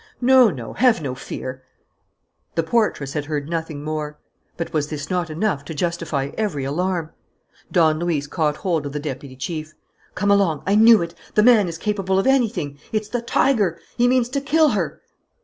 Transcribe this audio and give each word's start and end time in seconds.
No, 0.19 0.49
no, 0.49 0.73
have 0.73 0.99
no 0.99 1.13
fear" 1.13 1.61
The 2.55 2.63
portress 2.63 3.13
had 3.13 3.25
heard 3.25 3.47
nothing 3.47 3.83
more. 3.83 4.17
But 4.57 4.73
was 4.73 4.87
this 4.87 5.11
not 5.11 5.29
enough 5.29 5.63
to 5.65 5.75
justify 5.75 6.31
every 6.39 6.63
alarm? 6.63 7.11
Don 7.71 7.99
Luis 7.99 8.25
caught 8.25 8.57
hold 8.57 8.87
of 8.87 8.93
the 8.93 8.99
deputy 8.99 9.35
chief: 9.35 9.75
"Come 10.15 10.31
along! 10.31 10.63
I 10.65 10.73
knew 10.73 11.03
it: 11.03 11.13
the 11.35 11.43
man 11.43 11.67
is 11.67 11.77
capable 11.77 12.17
of 12.17 12.25
anything. 12.25 12.79
It's 12.91 13.09
the 13.09 13.21
tiger! 13.21 13.79
He 13.95 14.07
means 14.07 14.27
to 14.29 14.41
kill 14.41 14.69
her!" 14.69 15.01